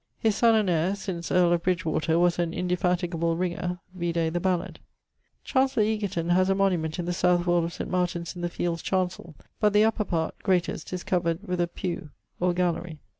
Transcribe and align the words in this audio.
His 0.17 0.35
son 0.35 0.55
and 0.55 0.67
heire, 0.67 0.95
since 0.97 1.31
earle 1.31 1.53
of 1.53 1.61
Bridgewater, 1.61 2.17
was 2.17 2.39
an 2.39 2.55
indefatigable 2.55 3.37
ringer 3.37 3.77
vide 3.93 4.33
the 4.33 4.39
ballad. 4.39 4.79
Chancellor 5.43 5.83
Egerton 5.83 6.29
haz 6.29 6.49
a 6.49 6.55
monument 6.55 6.97
in 6.97 7.05
the 7.05 7.13
south 7.13 7.45
wall 7.45 7.63
of 7.63 7.71
St. 7.73 7.87
Martin's 7.87 8.35
in 8.35 8.41
the 8.41 8.49
fields 8.49 8.81
chancell; 8.81 9.35
but 9.59 9.73
the 9.73 9.85
upper 9.85 10.03
part 10.03 10.39
(greatest) 10.41 10.91
is 10.91 11.03
covered 11.03 11.47
with 11.47 11.61
a 11.61 11.67
pue 11.67 12.09
or 12.39 12.51
gallerie. 12.51 12.97